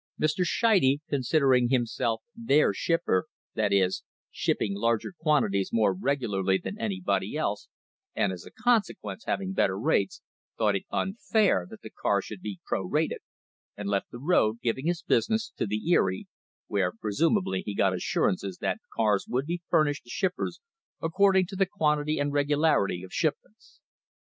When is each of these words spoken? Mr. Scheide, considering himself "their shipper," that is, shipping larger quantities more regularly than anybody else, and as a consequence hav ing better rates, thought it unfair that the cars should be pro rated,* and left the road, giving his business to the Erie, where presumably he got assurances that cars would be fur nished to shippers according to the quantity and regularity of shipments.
Mr. 0.19 0.43
Scheide, 0.43 0.99
considering 1.11 1.69
himself 1.69 2.23
"their 2.35 2.73
shipper," 2.73 3.27
that 3.53 3.71
is, 3.71 4.01
shipping 4.31 4.73
larger 4.75 5.13
quantities 5.19 5.69
more 5.71 5.93
regularly 5.93 6.57
than 6.57 6.75
anybody 6.81 7.35
else, 7.37 7.67
and 8.15 8.33
as 8.33 8.43
a 8.43 8.49
consequence 8.49 9.25
hav 9.25 9.39
ing 9.43 9.53
better 9.53 9.79
rates, 9.79 10.23
thought 10.57 10.75
it 10.75 10.85
unfair 10.89 11.67
that 11.69 11.83
the 11.83 11.91
cars 11.91 12.25
should 12.25 12.41
be 12.41 12.59
pro 12.65 12.81
rated,* 12.83 13.19
and 13.77 13.89
left 13.89 14.09
the 14.09 14.17
road, 14.17 14.59
giving 14.63 14.87
his 14.87 15.03
business 15.03 15.51
to 15.55 15.67
the 15.67 15.91
Erie, 15.91 16.25
where 16.65 16.91
presumably 16.99 17.61
he 17.63 17.75
got 17.75 17.93
assurances 17.93 18.57
that 18.57 18.79
cars 18.95 19.27
would 19.29 19.45
be 19.45 19.61
fur 19.69 19.85
nished 19.85 20.01
to 20.01 20.09
shippers 20.09 20.61
according 20.99 21.45
to 21.45 21.55
the 21.55 21.67
quantity 21.67 22.17
and 22.17 22.33
regularity 22.33 23.03
of 23.03 23.13
shipments. 23.13 23.81